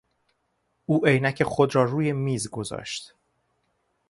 [0.85, 3.15] او عینک خود را روی میز گذاشت.